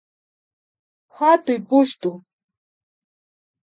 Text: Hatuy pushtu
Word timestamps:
Hatuy 1.17 1.59
pushtu 1.67 2.09